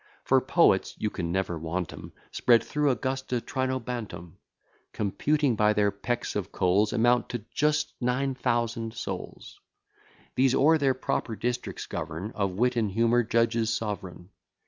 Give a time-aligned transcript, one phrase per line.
[0.23, 4.39] For poets (you can never want 'em) Spread through Augusta Trinobantum,
[4.93, 9.59] Computing by their pecks of coals, Amount to just nine thousand souls:
[10.33, 14.29] These o'er their proper districts govern, Of wit and humour judges sovereign.